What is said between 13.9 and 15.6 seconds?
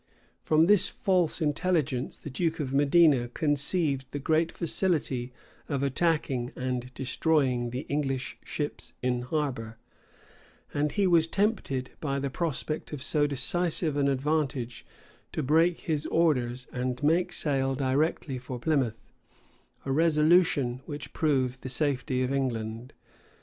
an advantage, to